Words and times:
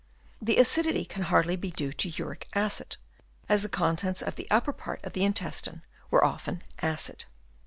The 0.41 0.57
acidity 0.57 1.05
can 1.05 1.21
hardly 1.21 1.55
be 1.55 1.69
due 1.69 1.93
to 1.93 2.09
uric 2.09 2.47
acid, 2.55 2.97
as 3.47 3.61
the 3.61 3.69
contents 3.69 4.23
of 4.23 4.33
the 4.35 4.49
upper 4.49 4.73
part 4.73 4.99
of 5.03 5.13
the 5.13 5.23
intestine 5.23 5.83
were 6.09 6.25
often 6.25 6.63
acid. 6.81 7.25